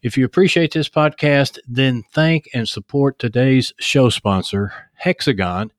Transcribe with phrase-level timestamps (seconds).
[0.00, 5.72] If you appreciate this podcast, then thank and support today's show sponsor, Hexagon,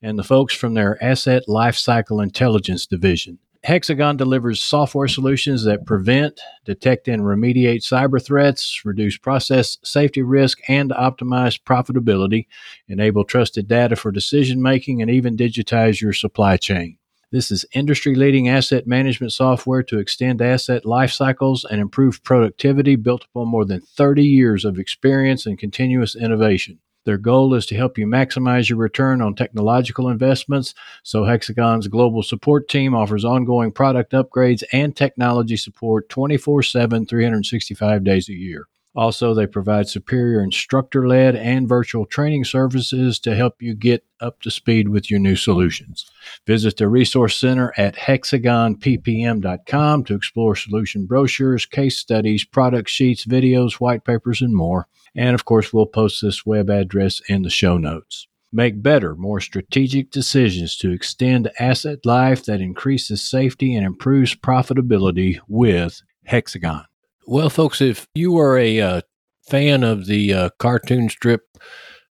[0.00, 3.38] and the folks from their Asset Lifecycle Intelligence Division.
[3.64, 10.58] Hexagon delivers software solutions that prevent, detect, and remediate cyber threats, reduce process safety risk,
[10.68, 12.46] and optimize profitability,
[12.86, 16.98] enable trusted data for decision making, and even digitize your supply chain.
[17.34, 22.94] This is industry leading asset management software to extend asset life cycles and improve productivity
[22.94, 26.78] built upon more than 30 years of experience and continuous innovation.
[27.06, 32.22] Their goal is to help you maximize your return on technological investments, so Hexagon's global
[32.22, 38.68] support team offers ongoing product upgrades and technology support 24 7, 365 days a year.
[38.94, 44.40] Also, they provide superior instructor led and virtual training services to help you get up
[44.40, 46.08] to speed with your new solutions.
[46.46, 53.72] Visit the Resource Center at hexagonppm.com to explore solution brochures, case studies, product sheets, videos,
[53.74, 54.86] white papers, and more.
[55.16, 58.28] And of course, we'll post this web address in the show notes.
[58.52, 65.40] Make better, more strategic decisions to extend asset life that increases safety and improves profitability
[65.48, 66.84] with Hexagon.
[67.26, 69.00] Well, folks, if you are a uh,
[69.48, 71.56] fan of the uh, cartoon strip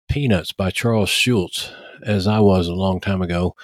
[0.09, 3.55] Peanuts by Charles Schulz, as I was a long time ago,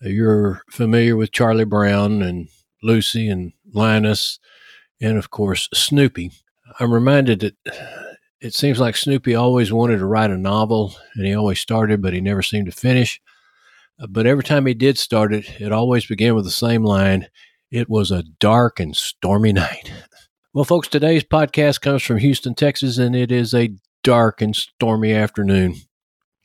[0.00, 2.48] you're familiar with Charlie Brown and
[2.82, 4.40] Lucy and Linus,
[5.00, 6.32] and of course, Snoopy.
[6.80, 7.54] I'm reminded that
[8.40, 12.12] it seems like Snoopy always wanted to write a novel, and he always started, but
[12.12, 13.20] he never seemed to finish.
[14.08, 17.28] But every time he did start it, it always began with the same line
[17.70, 19.92] It was a dark and stormy night.
[20.54, 25.12] Well, folks, today's podcast comes from Houston, Texas, and it is a dark and stormy
[25.12, 25.74] afternoon.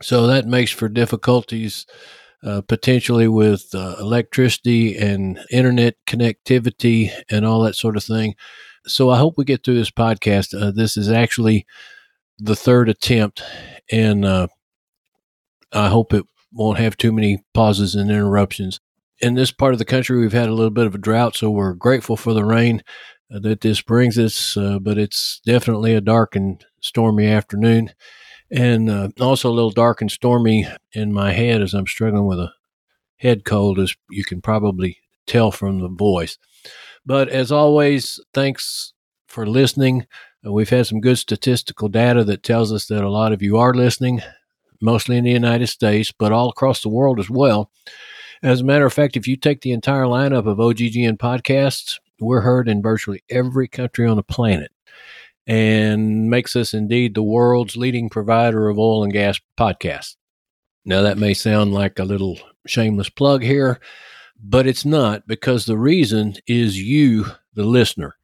[0.02, 1.86] So that makes for difficulties
[2.44, 8.36] uh, potentially with uh, electricity and internet connectivity and all that sort of thing.
[8.86, 10.53] So I hope we get through this podcast.
[10.53, 11.66] Uh, this is actually
[12.38, 13.41] the third attempt,
[13.90, 14.47] and uh,
[15.72, 18.81] I hope it won't have too many pauses and interruptions.
[19.22, 21.50] In this part of the country, we've had a little bit of a drought, so
[21.50, 22.84] we're grateful for the rain
[23.39, 27.91] that this brings us, uh, but it's definitely a dark and stormy afternoon.
[28.51, 32.39] And uh, also a little dark and stormy in my head as I'm struggling with
[32.39, 32.51] a
[33.17, 36.38] head cold, as you can probably tell from the voice.
[37.05, 38.93] But as always, thanks
[39.27, 40.05] for listening.
[40.45, 43.57] Uh, we've had some good statistical data that tells us that a lot of you
[43.57, 44.22] are listening,
[44.81, 47.72] mostly in the United States, but all across the world as well.
[48.43, 52.41] As a matter of fact, if you take the entire lineup of OGGN podcasts, we're
[52.41, 54.72] heard in virtually every country on the planet
[55.45, 60.16] and makes us indeed the world's leading provider of oil and gas podcasts.
[60.85, 63.79] Now, that may sound like a little shameless plug here,
[64.41, 68.16] but it's not because the reason is you, the listener.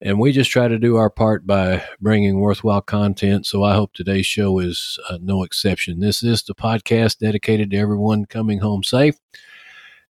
[0.00, 3.46] And we just try to do our part by bringing worthwhile content.
[3.46, 6.00] So I hope today's show is uh, no exception.
[6.00, 9.16] This is the podcast dedicated to everyone coming home safe.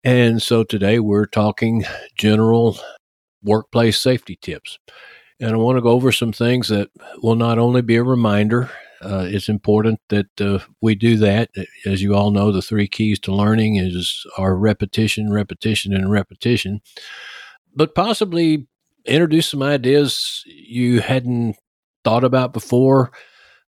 [0.03, 1.85] And so today we're talking
[2.17, 2.79] general
[3.45, 4.79] workplace safety tips.
[5.41, 8.71] And I want to go over some things that will not only be a reminder,
[9.03, 11.51] uh, it's important that uh, we do that.
[11.85, 16.81] As you all know, the three keys to learning is our repetition, repetition, and repetition.
[17.75, 18.67] But possibly
[19.05, 21.57] introduce some ideas you hadn't
[22.05, 23.13] thought about before,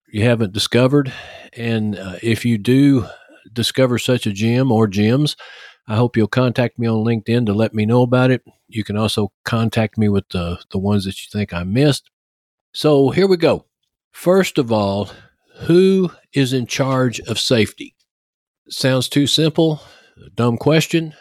[0.08, 1.12] you haven't discovered.
[1.54, 3.06] And uh, if you do
[3.52, 5.36] discover such a gem or gems,
[5.88, 8.42] I hope you'll contact me on LinkedIn to let me know about it.
[8.68, 12.10] You can also contact me with the, the ones that you think I missed.
[12.72, 13.64] So here we go.
[14.10, 15.10] First of all,
[15.60, 17.94] who is in charge of safety?
[18.68, 19.80] Sounds too simple.
[20.34, 21.14] dumb question.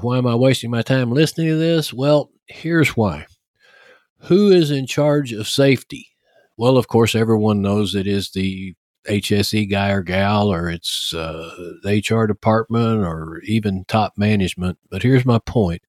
[0.00, 1.92] Why am I wasting my time listening to this?
[1.92, 3.26] Well, here's why.
[4.22, 6.08] Who is in charge of safety?
[6.56, 8.74] Well, of course, everyone knows it is the
[9.08, 14.78] HSE guy or gal, or it's uh, the HR department, or even top management.
[14.90, 15.82] But here's my point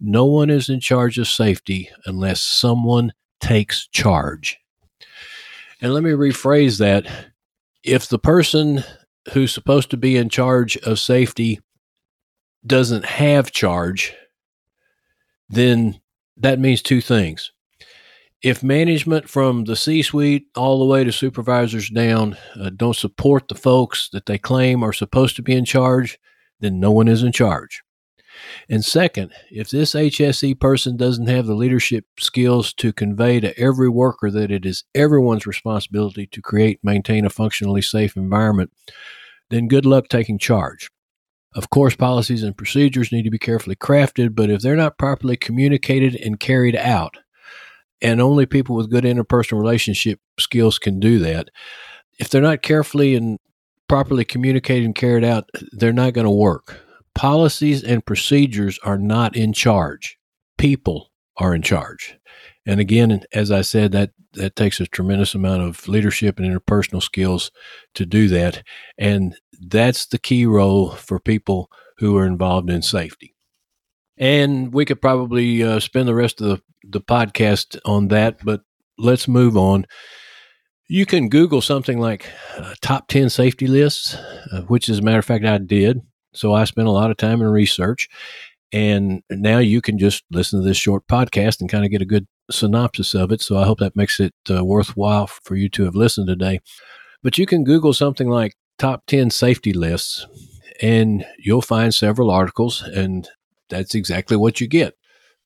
[0.00, 4.58] no one is in charge of safety unless someone takes charge.
[5.80, 7.06] And let me rephrase that.
[7.84, 8.84] If the person
[9.32, 11.60] who's supposed to be in charge of safety
[12.66, 14.14] doesn't have charge,
[15.48, 16.00] then
[16.36, 17.52] that means two things.
[18.42, 23.48] If management from the C suite all the way to supervisors down uh, don't support
[23.48, 26.18] the folks that they claim are supposed to be in charge,
[26.60, 27.82] then no one is in charge.
[28.68, 33.88] And second, if this HSE person doesn't have the leadership skills to convey to every
[33.88, 38.70] worker that it is everyone's responsibility to create, maintain a functionally safe environment,
[39.50, 40.88] then good luck taking charge.
[41.54, 45.36] Of course, policies and procedures need to be carefully crafted, but if they're not properly
[45.36, 47.16] communicated and carried out,
[48.00, 51.48] and only people with good interpersonal relationship skills can do that.
[52.18, 53.38] If they're not carefully and
[53.88, 56.80] properly communicated and carried out, they're not going to work.
[57.14, 60.18] Policies and procedures are not in charge.
[60.56, 62.18] People are in charge.
[62.66, 67.02] And again, as I said, that that takes a tremendous amount of leadership and interpersonal
[67.02, 67.50] skills
[67.94, 68.62] to do that.
[68.98, 73.34] And that's the key role for people who are involved in safety.
[74.18, 78.62] And we could probably uh, spend the rest of the, the podcast on that, but
[78.98, 79.86] let's move on.
[80.88, 82.26] You can Google something like
[82.56, 86.00] uh, top 10 safety lists, uh, which, as a matter of fact, I did.
[86.34, 88.08] So I spent a lot of time in research.
[88.72, 92.06] And now you can just listen to this short podcast and kind of get a
[92.06, 93.40] good synopsis of it.
[93.40, 96.60] So I hope that makes it uh, worthwhile for you to have listened today.
[97.22, 100.26] But you can Google something like top 10 safety lists,
[100.80, 102.82] and you'll find several articles.
[102.82, 103.28] And
[103.68, 104.94] that's exactly what you get.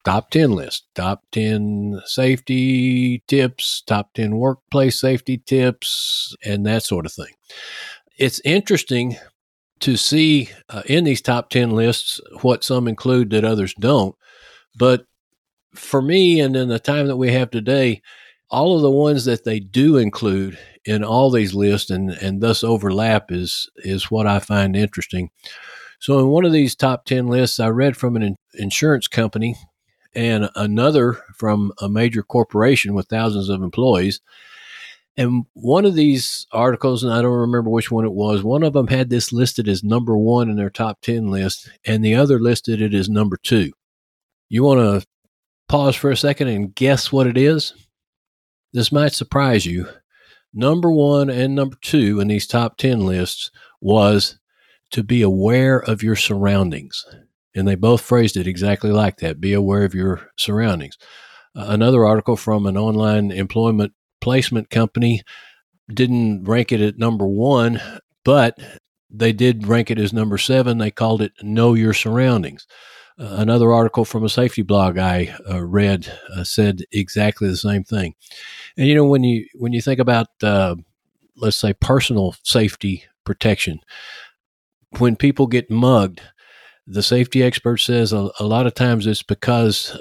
[0.05, 7.07] Top 10 list, top 10 safety tips, top 10 workplace safety tips, and that sort
[7.07, 7.35] of thing.
[8.19, 9.17] It's interesting
[9.81, 14.17] to see uh, in these top 10 lists what some include that others don't.
[14.77, 15.07] But
[15.75, 18.03] for me, and in the time that we have today,
[18.51, 22.63] all of the ones that they do include in all these lists and, and thus
[22.63, 25.31] overlap is is what I find interesting.
[26.03, 29.55] So, in one of these top 10 lists, I read from an insurance company
[30.17, 34.21] and another from a major corporation with thousands of employees.
[35.17, 38.73] And one of these articles, and I don't remember which one it was, one of
[38.73, 42.41] them had this listed as number one in their top 10 list, and the other
[42.41, 43.71] listed it as number two.
[44.49, 45.07] You want to
[45.69, 47.75] pause for a second and guess what it is?
[48.73, 49.87] This might surprise you.
[50.53, 54.41] Number one and number two in these top 10 lists was
[54.93, 57.05] to be aware of your surroundings.
[57.55, 60.97] And they both phrased it exactly like that be aware of your surroundings.
[61.55, 65.23] Another article from an online employment placement company
[65.93, 67.81] didn't rank it at number one,
[68.25, 68.59] but
[69.11, 70.79] they did rank it as number seven.
[70.79, 72.67] They called it Know Your Surroundings.
[73.19, 77.85] Uh, another article from a safety blog I uh, read uh, said exactly the same
[77.85, 78.15] thing.
[78.79, 80.77] And you know when you when you think about uh,
[81.37, 83.81] let's say personal safety protection,
[84.99, 86.21] when people get mugged,
[86.87, 90.01] the safety expert says a, a, lot of times it's because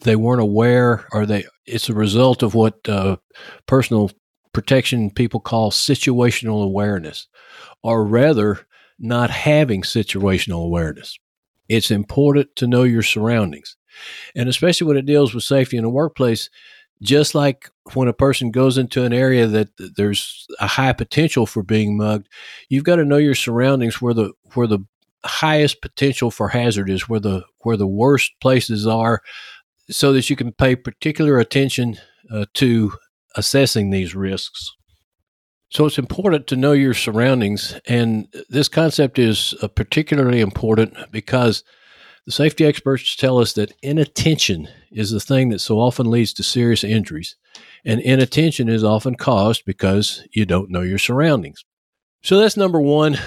[0.00, 3.16] they weren't aware or they it's a result of what uh,
[3.66, 4.10] personal
[4.52, 7.28] protection people call situational awareness
[7.82, 8.66] or rather
[8.98, 11.18] not having situational awareness.
[11.68, 13.76] It's important to know your surroundings.
[14.34, 16.50] And especially when it deals with safety in the workplace
[17.02, 21.62] just like when a person goes into an area that there's a high potential for
[21.62, 22.28] being mugged,
[22.68, 24.80] you've got to know your surroundings where the where the
[25.24, 29.22] highest potential for hazard is, where the where the worst places are,
[29.90, 31.96] so that you can pay particular attention
[32.32, 32.92] uh, to
[33.36, 34.72] assessing these risks.
[35.70, 41.64] So it's important to know your surroundings, and this concept is uh, particularly important because
[42.26, 46.42] the safety experts tell us that inattention is the thing that so often leads to
[46.42, 47.36] serious injuries.
[47.84, 51.64] And inattention is often caused because you don't know your surroundings.
[52.22, 53.18] So that's number one.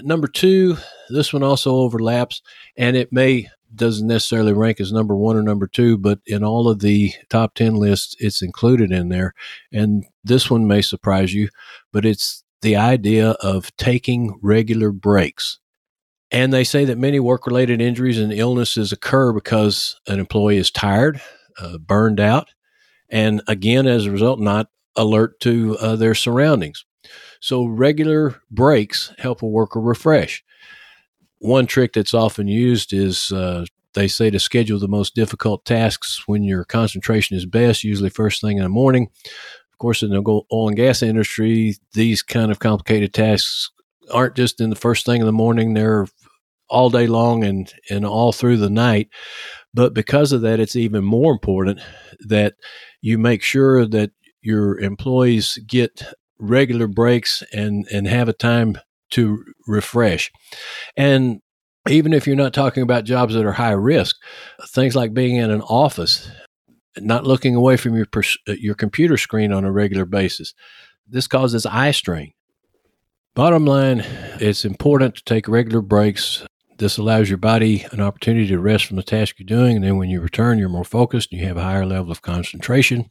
[0.00, 0.76] Number two,
[1.08, 2.42] this one also overlaps,
[2.76, 6.68] and it may doesn't necessarily rank as number one or number two, but in all
[6.68, 9.34] of the top 10 lists, it's included in there.
[9.72, 11.48] And this one may surprise you,
[11.92, 15.58] but it's the idea of taking regular breaks.
[16.30, 20.70] And they say that many work related injuries and illnesses occur because an employee is
[20.70, 21.20] tired,
[21.58, 22.48] uh, burned out,
[23.08, 26.84] and again, as a result, not alert to uh, their surroundings.
[27.40, 30.42] So, regular breaks help a worker refresh.
[31.38, 36.22] One trick that's often used is uh, they say to schedule the most difficult tasks
[36.26, 39.10] when your concentration is best, usually first thing in the morning.
[39.72, 43.70] Of course, in the oil and gas industry, these kind of complicated tasks
[44.12, 46.06] aren't just in the first thing in the morning, they're
[46.68, 49.08] all day long and, and all through the night.
[49.72, 51.80] But because of that, it's even more important
[52.20, 52.54] that
[53.02, 54.10] you make sure that
[54.40, 56.02] your employees get
[56.38, 58.78] regular breaks and, and have a time
[59.10, 60.30] to refresh.
[60.96, 61.40] And
[61.88, 64.16] even if you're not talking about jobs that are high risk,
[64.68, 66.28] things like being in an office
[66.98, 70.54] not looking away from your pers- uh, your computer screen on a regular basis.
[71.06, 72.32] This causes eye strain.
[73.36, 74.02] Bottom line,
[74.40, 76.46] it's important to take regular breaks.
[76.78, 79.98] This allows your body an opportunity to rest from the task you're doing, and then
[79.98, 83.10] when you return, you're more focused and you have a higher level of concentration.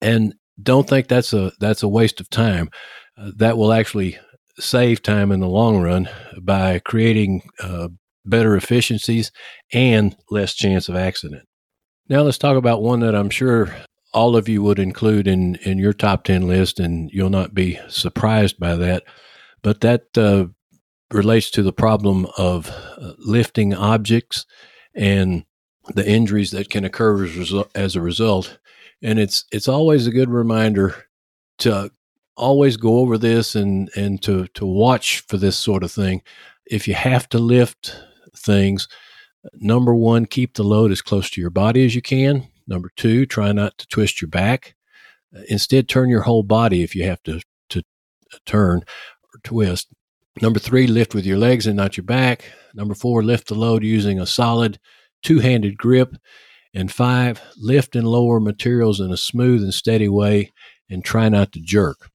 [0.00, 2.68] And don't think that's a that's a waste of time.
[3.16, 4.18] Uh, that will actually
[4.58, 6.08] save time in the long run
[6.42, 7.90] by creating uh,
[8.24, 9.30] better efficiencies
[9.72, 11.44] and less chance of accident.
[12.08, 13.72] Now let's talk about one that I'm sure
[14.12, 17.78] all of you would include in in your top 10 list and you'll not be
[17.88, 19.04] surprised by that
[19.62, 20.46] but that uh,
[21.10, 24.46] relates to the problem of uh, lifting objects
[24.94, 25.44] and
[25.94, 28.58] the injuries that can occur as, as a result
[29.02, 30.94] and it's it's always a good reminder
[31.58, 31.90] to
[32.36, 36.22] always go over this and and to to watch for this sort of thing.
[36.66, 37.96] If you have to lift
[38.36, 38.88] things,
[39.54, 42.48] number one, keep the load as close to your body as you can.
[42.66, 44.76] Number two, try not to twist your back.
[45.48, 47.40] Instead, turn your whole body if you have to
[47.70, 47.82] to
[48.46, 49.88] turn or twist.
[50.40, 52.44] Number three, lift with your legs and not your back.
[52.74, 54.78] Number four, lift the load using a solid
[55.22, 56.16] two handed grip.
[56.72, 60.52] And five, lift and lower materials in a smooth and steady way
[60.88, 62.10] and try not to jerk.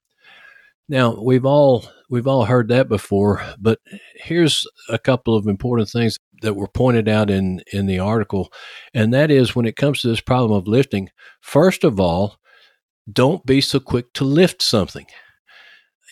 [0.87, 3.79] Now, we've all we've all heard that before, but
[4.15, 8.53] here's a couple of important things that were pointed out in in the article,
[8.93, 11.09] and that is when it comes to this problem of lifting,
[11.41, 12.37] first of all,
[13.11, 15.07] don't be so quick to lift something.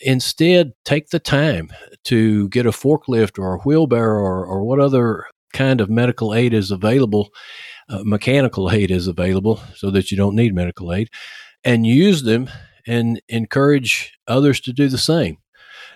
[0.02, 1.70] Instead, take the time
[2.04, 6.52] to get a forklift or a wheelbarrow or, or what other kind of medical aid
[6.52, 7.30] is available,
[7.88, 11.08] uh, mechanical aid is available, so that you don't need medical aid,
[11.62, 12.50] and use them
[12.86, 15.38] and encourage others to do the same.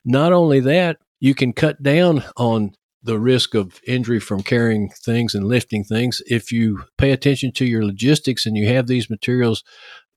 [0.05, 5.35] Not only that, you can cut down on the risk of injury from carrying things
[5.35, 9.63] and lifting things if you pay attention to your logistics and you have these materials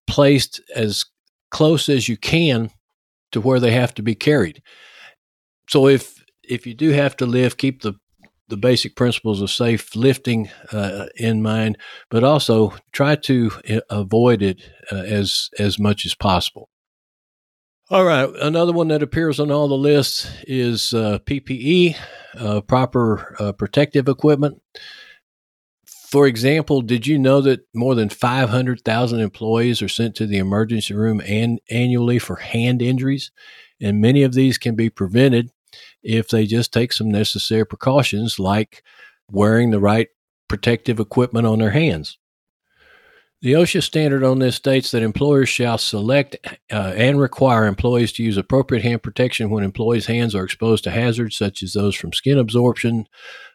[0.08, 1.06] placed as
[1.52, 2.72] close as you can
[3.32, 4.62] to where they have to be carried.
[5.70, 7.94] So if if you do have to lift, keep the
[8.50, 11.78] the basic principles of safe lifting uh, in mind,
[12.10, 14.62] but also try to uh, avoid it
[14.92, 16.70] uh, as as much as possible.
[17.90, 21.98] All right, another one that appears on all the lists is uh, PPE,
[22.38, 24.62] uh, proper uh, protective equipment.
[26.12, 30.94] For example, did you know that more than 500,000 employees are sent to the emergency
[30.94, 33.32] room and annually for hand injuries?
[33.80, 35.52] And many of these can be prevented
[36.04, 38.84] if they just take some necessary precautions like
[39.32, 40.10] wearing the right
[40.50, 42.18] protective equipment on their hands.
[43.44, 46.36] The OSHA standard on this states that employers shall select
[46.72, 50.92] uh, and require employees to use appropriate hand protection when employees' hands are exposed to
[50.92, 53.08] hazards such as those from skin absorption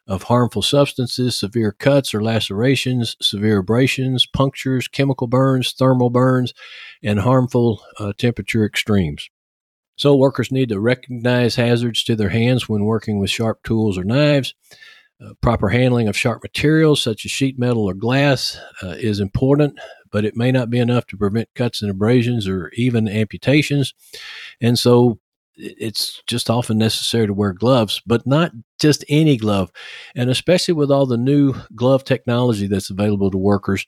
[0.08, 6.52] of harmful substances, severe cuts or lacerations, severe abrasions, punctures, chemical burns, thermal burns,
[7.00, 9.30] and harmful uh, temperature extremes.
[9.94, 14.04] So, workers need to recognize hazards to their hands when working with sharp tools or
[14.04, 14.52] knives.
[15.18, 19.78] Uh, proper handling of sharp materials such as sheet metal or glass uh, is important,
[20.12, 23.94] but it may not be enough to prevent cuts and abrasions or even amputations.
[24.60, 25.18] And so,
[25.56, 29.72] it's just often necessary to wear gloves, but not just any glove.
[30.14, 33.86] And especially with all the new glove technology that's available to workers,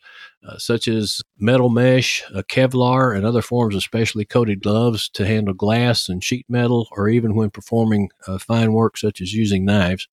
[0.49, 5.27] uh, such as metal mesh, uh, Kevlar, and other forms of specially coated gloves to
[5.27, 9.65] handle glass and sheet metal, or even when performing uh, fine work such as using
[9.65, 10.09] knives.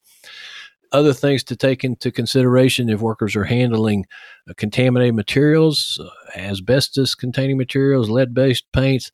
[0.91, 4.05] Other things to take into consideration if workers are handling
[4.49, 9.11] uh, contaminated materials, uh, asbestos containing materials, lead based paints,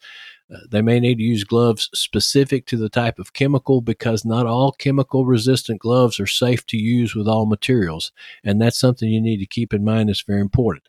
[0.70, 4.74] they may need to use gloves specific to the type of chemical because not all
[4.74, 8.12] chemical resistant gloves are safe to use with all materials.
[8.44, 10.88] And that's something you need to keep in mind that's very important.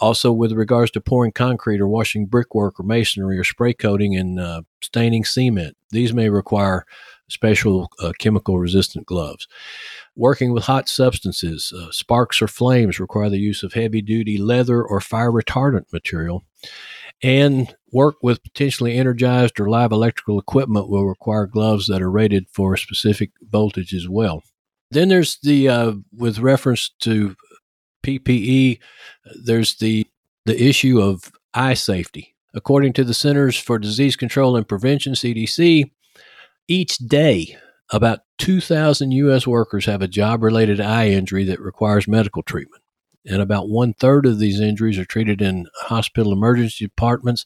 [0.00, 4.40] Also, with regards to pouring concrete or washing brickwork or masonry or spray coating and
[4.40, 6.86] uh, staining cement, these may require
[7.32, 9.48] special uh, chemical resistant gloves.
[10.14, 14.82] Working with hot substances, uh, sparks or flames require the use of heavy duty leather
[14.82, 16.44] or fire retardant material
[17.22, 22.46] and work with potentially energized or live electrical equipment will require gloves that are rated
[22.50, 24.42] for a specific voltage as well.
[24.90, 27.36] Then there's the uh, with reference to
[28.02, 28.78] PPE,
[29.44, 30.06] there's the
[30.44, 32.34] the issue of eye safety.
[32.54, 35.90] According to the Centers for Disease Control and Prevention (CDC),
[36.68, 37.56] each day
[37.90, 39.46] about 2,000 U.S.
[39.46, 42.82] workers have a job related eye injury that requires medical treatment
[43.26, 47.44] and about one third of these injuries are treated in hospital emergency departments,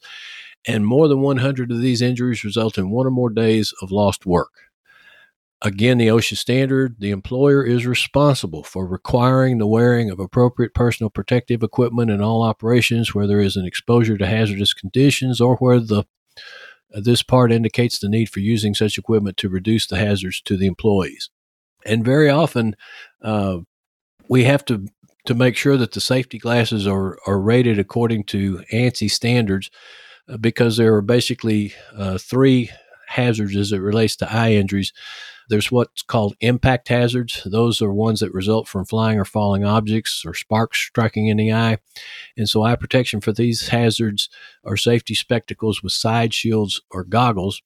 [0.67, 4.25] and more than 100 of these injuries result in one or more days of lost
[4.25, 4.51] work.
[5.63, 11.09] Again, the OSHA standard the employer is responsible for requiring the wearing of appropriate personal
[11.09, 15.79] protective equipment in all operations where there is an exposure to hazardous conditions or where
[15.79, 16.03] the
[16.91, 20.67] this part indicates the need for using such equipment to reduce the hazards to the
[20.67, 21.29] employees.
[21.85, 22.75] And very often,
[23.21, 23.59] uh,
[24.29, 24.87] we have to
[25.25, 29.69] to make sure that the safety glasses are are rated according to ANSI standards,
[30.29, 32.69] uh, because there are basically uh, three
[33.07, 34.93] hazards as it relates to eye injuries.
[35.49, 37.41] There's what's called impact hazards.
[37.45, 41.53] Those are ones that result from flying or falling objects or sparks striking in the
[41.53, 41.77] eye.
[42.35, 44.29] And so, eye protection for these hazards
[44.63, 47.61] are safety spectacles with side shields or goggles.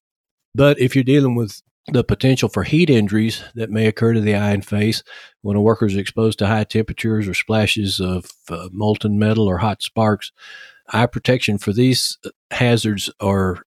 [0.54, 4.36] But if you're dealing with the potential for heat injuries that may occur to the
[4.36, 5.02] eye and face
[5.42, 9.58] when a worker is exposed to high temperatures or splashes of uh, molten metal or
[9.58, 10.32] hot sparks,
[10.90, 12.18] eye protection for these
[12.52, 13.64] hazards are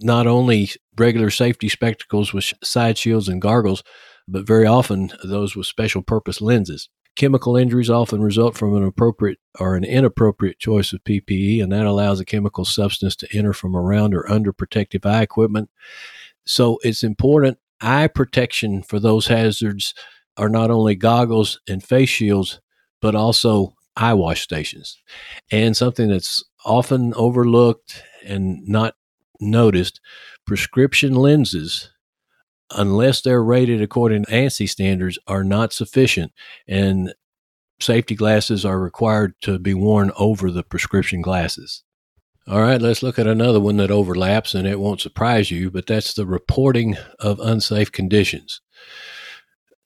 [0.00, 3.82] not only regular safety spectacles with side shields and goggles,
[4.28, 6.88] but very often those with special purpose lenses.
[7.16, 11.86] Chemical injuries often result from an appropriate or an inappropriate choice of PPE, and that
[11.86, 15.68] allows a chemical substance to enter from around or under protective eye equipment.
[16.46, 19.94] So it's important eye protection for those hazards
[20.36, 22.60] are not only goggles and face shields,
[23.00, 25.00] but also eye wash stations.
[25.50, 28.94] And something that's often overlooked and not
[29.40, 30.00] noticed
[30.50, 31.92] prescription lenses,
[32.72, 36.32] unless they're rated according to ANSI standards, are not sufficient.
[36.66, 37.14] And
[37.78, 41.84] safety glasses are required to be worn over the prescription glasses.
[42.48, 45.86] All right, let's look at another one that overlaps, and it won't surprise you, but
[45.86, 48.60] that's the reporting of unsafe conditions.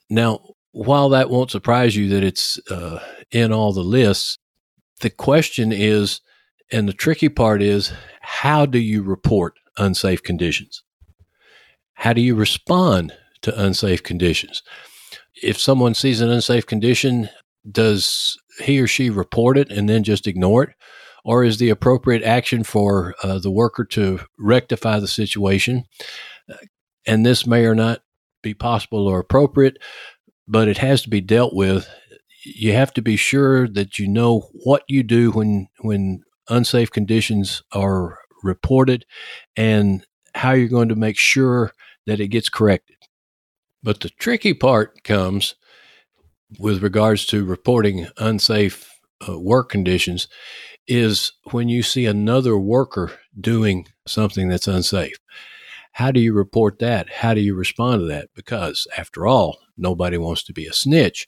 [0.08, 4.38] Now, while that won't surprise you that it's uh, in all the lists,
[5.02, 6.22] the question is,
[6.72, 7.92] and the tricky part is,
[8.22, 10.82] how do you report unsafe conditions?
[11.94, 13.12] How do you respond
[13.42, 14.62] to unsafe conditions?
[15.42, 17.28] If someone sees an unsafe condition,
[17.70, 20.70] does he or she report it and then just ignore it?
[21.24, 25.84] Or is the appropriate action for uh, the worker to rectify the situation?
[27.06, 28.00] And this may or not
[28.42, 29.78] be possible or appropriate,
[30.46, 31.88] but it has to be dealt with.
[32.44, 37.62] You have to be sure that you know what you do when when unsafe conditions
[37.72, 39.04] are reported
[39.56, 40.04] and
[40.34, 41.72] how you're going to make sure
[42.06, 42.96] that it gets corrected.
[43.82, 45.54] But the tricky part comes
[46.58, 48.90] with regards to reporting unsafe
[49.28, 50.28] uh, work conditions
[50.86, 55.16] is when you see another worker doing something that's unsafe.
[55.92, 57.08] How do you report that?
[57.08, 58.28] How do you respond to that?
[58.34, 61.26] Because after all, nobody wants to be a snitch.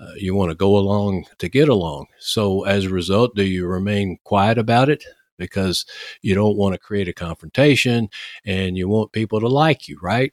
[0.00, 2.06] Uh, you want to go along to get along.
[2.18, 5.04] So as a result, do you remain quiet about it?
[5.38, 5.84] Because
[6.22, 8.08] you don't want to create a confrontation
[8.44, 10.32] and you want people to like you, right?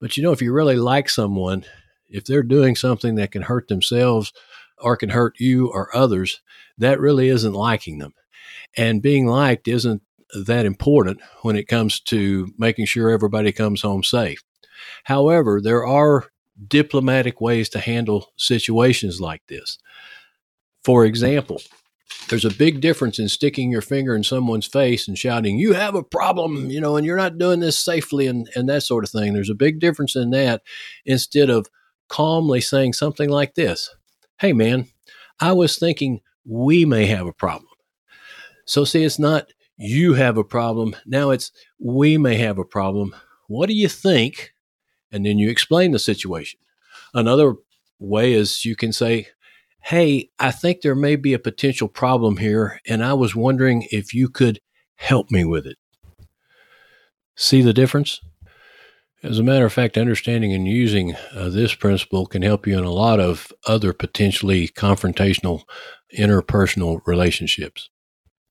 [0.00, 1.64] But you know, if you really like someone,
[2.08, 4.32] if they're doing something that can hurt themselves
[4.78, 6.40] or can hurt you or others,
[6.78, 8.14] that really isn't liking them.
[8.76, 10.02] And being liked isn't
[10.44, 14.42] that important when it comes to making sure everybody comes home safe.
[15.04, 16.30] However, there are
[16.66, 19.78] diplomatic ways to handle situations like this.
[20.84, 21.60] For example,
[22.28, 25.94] there's a big difference in sticking your finger in someone's face and shouting, You have
[25.94, 29.10] a problem, you know, and you're not doing this safely and, and that sort of
[29.10, 29.32] thing.
[29.32, 30.62] There's a big difference in that
[31.04, 31.66] instead of
[32.08, 33.94] calmly saying something like this
[34.38, 34.86] Hey, man,
[35.40, 37.68] I was thinking we may have a problem.
[38.64, 40.94] So, see, it's not you have a problem.
[41.06, 43.14] Now it's we may have a problem.
[43.48, 44.52] What do you think?
[45.10, 46.60] And then you explain the situation.
[47.12, 47.54] Another
[47.98, 49.28] way is you can say,
[49.82, 54.14] Hey, I think there may be a potential problem here, and I was wondering if
[54.14, 54.60] you could
[54.96, 55.78] help me with it.
[57.34, 58.20] See the difference?
[59.22, 62.84] As a matter of fact, understanding and using uh, this principle can help you in
[62.84, 65.62] a lot of other potentially confrontational
[66.16, 67.90] interpersonal relationships.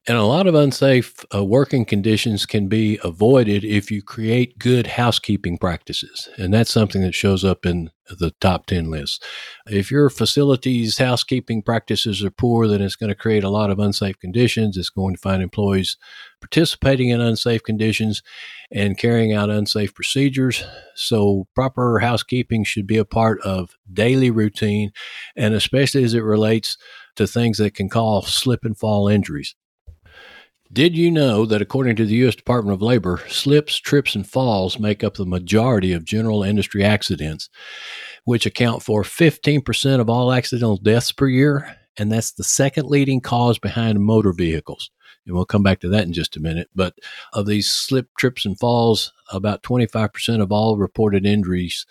[0.09, 4.87] And a lot of unsafe uh, working conditions can be avoided if you create good
[4.87, 6.27] housekeeping practices.
[6.35, 9.23] And that's something that shows up in the top 10 list.
[9.67, 13.77] If your facility's housekeeping practices are poor, then it's going to create a lot of
[13.77, 14.77] unsafe conditions.
[14.77, 15.95] It's going to find employees
[16.41, 18.23] participating in unsafe conditions
[18.71, 20.63] and carrying out unsafe procedures.
[20.95, 24.91] So, proper housekeeping should be a part of daily routine,
[25.35, 26.77] and especially as it relates
[27.15, 29.53] to things that can cause slip and fall injuries.
[30.71, 32.35] Did you know that according to the U.S.
[32.35, 37.49] Department of Labor, slips, trips, and falls make up the majority of general industry accidents,
[38.25, 41.75] which account for 15% of all accidental deaths per year?
[41.97, 44.91] And that's the second leading cause behind motor vehicles.
[45.25, 46.69] And we'll come back to that in just a minute.
[46.75, 46.93] But
[47.33, 51.87] of these slip, trips, and falls, about 25% of all reported injuries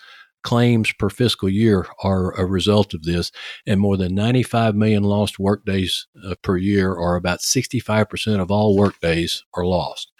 [0.48, 3.30] claims per fiscal year are a result of this,
[3.66, 8.74] and more than 95 million lost workdays uh, per year, or about 65% of all
[8.74, 10.10] workdays, are lost.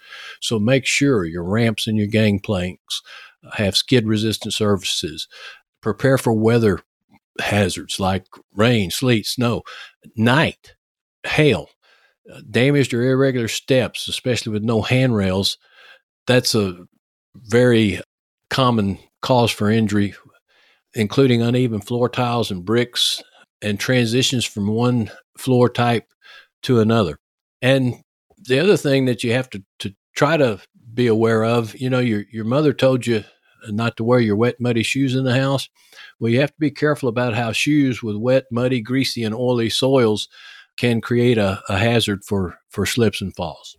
[0.42, 3.00] So make sure your ramps and your gangplanks
[3.54, 5.28] have skid resistant surfaces.
[5.80, 6.82] Prepare for weather
[7.40, 9.62] hazards like rain, sleet, snow,
[10.14, 10.74] night,
[11.26, 11.70] hail,
[12.30, 15.56] uh, damaged or irregular steps, especially with no handrails.
[16.26, 16.84] That's a
[17.34, 18.02] very
[18.50, 20.14] common cause for injury,
[20.94, 23.22] including uneven floor tiles and bricks
[23.62, 26.06] and transitions from one floor type
[26.62, 27.18] to another.
[27.62, 27.96] And
[28.36, 30.60] the other thing that you have to, to try to
[30.94, 33.24] be aware of, you know, your, your mother told you
[33.68, 35.68] not to wear your wet, muddy shoes in the house.
[36.20, 39.70] Well, you have to be careful about how shoes with wet, muddy, greasy, and oily
[39.70, 40.28] soils
[40.76, 43.76] can create a, a hazard for, for slips and falls.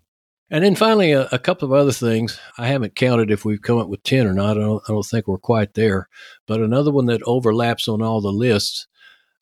[0.51, 2.39] And then finally, a, a, couple of other things.
[2.57, 4.57] I haven't counted if we've come up with 10 or not.
[4.57, 6.09] I don't, I don't think we're quite there.
[6.47, 8.87] But another one that overlaps on all the lists,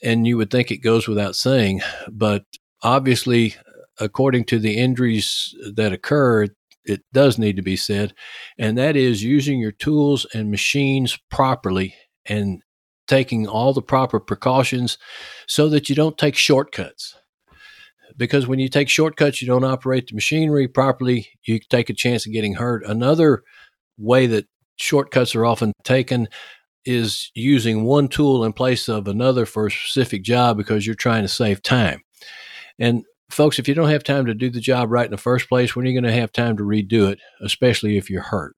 [0.04, 2.44] and you would think it goes without saying, but
[2.84, 3.56] obviously,
[4.00, 6.48] according to the injuries that occur,
[6.86, 8.14] it does need to be said,
[8.58, 12.62] and that is using your tools and machines properly and
[13.08, 14.98] taking all the proper precautions
[15.48, 17.16] so that you don't take shortcuts.
[18.18, 22.26] Because when you take shortcuts, you don't operate the machinery properly, you take a chance
[22.26, 22.84] of getting hurt.
[22.86, 23.44] Another
[23.98, 26.28] way that shortcuts are often taken
[26.86, 31.24] is using one tool in place of another for a specific job because you're trying
[31.24, 32.02] to save time.
[32.80, 35.50] And folks, if you don't have time to do the job right in the first
[35.50, 38.56] place, when are you going to have time to redo it, especially if you're hurt?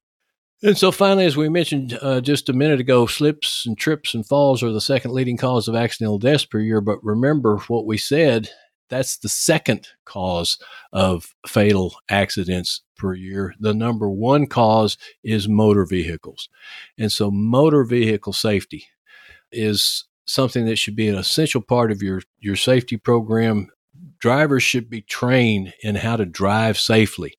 [0.62, 4.28] And so, finally, as we mentioned uh, just a minute ago, slips and trips and
[4.28, 6.82] falls are the second leading cause of accidental deaths per year.
[6.82, 8.50] But remember what we said
[8.90, 10.58] that's the second cause
[10.92, 13.54] of fatal accidents per year.
[13.60, 16.50] The number one cause is motor vehicles.
[16.98, 18.86] And so, motor vehicle safety
[19.52, 23.70] is something that should be an essential part of your, your safety program
[24.20, 27.36] drivers should be trained in how to drive safely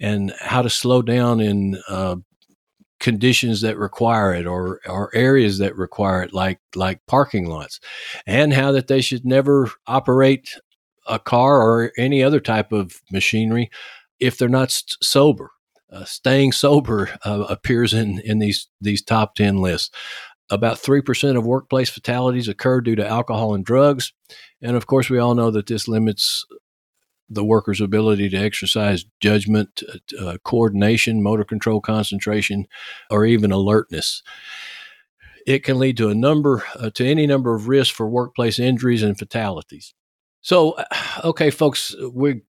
[0.00, 2.16] and how to slow down in uh,
[3.00, 7.80] conditions that require it or, or areas that require it like like parking lots
[8.26, 10.56] and how that they should never operate
[11.08, 13.70] a car or any other type of machinery
[14.20, 14.70] if they're not
[15.02, 15.50] sober
[15.90, 19.90] uh, staying sober uh, appears in in these these top 10 lists
[20.50, 24.12] about 3% of workplace fatalities occur due to alcohol and drugs.
[24.62, 26.46] And of course, we all know that this limits
[27.28, 29.82] the worker's ability to exercise judgment,
[30.18, 32.66] uh, coordination, motor control, concentration,
[33.10, 34.22] or even alertness.
[35.46, 39.02] It can lead to a number, uh, to any number of risks for workplace injuries
[39.02, 39.94] and fatalities.
[40.40, 40.76] So,
[41.24, 42.42] okay, folks, we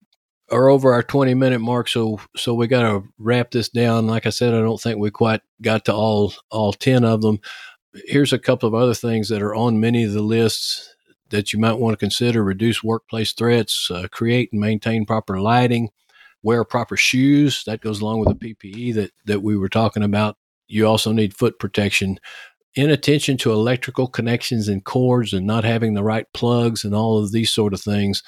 [0.51, 1.89] are over our 20 minute mark.
[1.89, 4.07] So, so we got to wrap this down.
[4.07, 7.41] Like I said, I don't think we quite got to all, all 10 of them
[8.05, 10.95] here's a couple of other things that are on many of the lists
[11.31, 15.91] that you might want to consider reduce workplace threats, uh, create and maintain proper lighting,
[16.43, 17.65] wear proper shoes.
[17.65, 20.37] That goes along with the PPE that, that we were talking about.
[20.69, 22.19] You also need foot protection.
[22.77, 27.33] Inattention to electrical connections and cords and not having the right plugs and all of
[27.33, 28.23] these sort of things,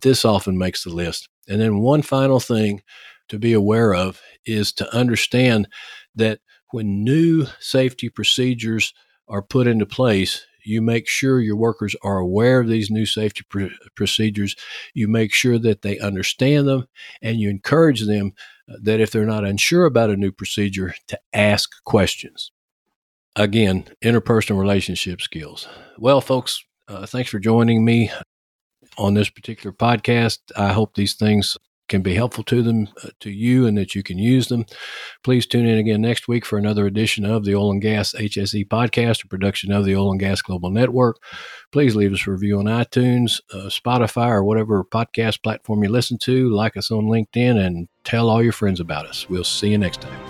[0.00, 1.28] this often makes the list.
[1.48, 2.82] And then one final thing
[3.28, 5.68] to be aware of is to understand
[6.14, 8.94] that when new safety procedures
[9.28, 13.42] are put into place, you make sure your workers are aware of these new safety
[13.48, 14.56] pr- procedures.
[14.94, 16.86] You make sure that they understand them,
[17.22, 18.32] and you encourage them
[18.68, 22.52] uh, that if they're not unsure about a new procedure, to ask questions.
[23.36, 25.68] Again, interpersonal relationship skills.
[25.98, 28.10] Well, folks, uh, thanks for joining me
[28.98, 30.38] on this particular podcast.
[30.56, 31.56] I hope these things
[31.90, 34.64] can be helpful to them, uh, to you, and that you can use them.
[35.24, 38.66] Please tune in again next week for another edition of the Oil and Gas HSE
[38.68, 41.20] podcast, a production of the Oil and Gas Global Network.
[41.72, 46.16] Please leave us a review on iTunes, uh, Spotify, or whatever podcast platform you listen
[46.18, 46.48] to.
[46.48, 49.28] Like us on LinkedIn and tell all your friends about us.
[49.28, 50.29] We'll see you next time.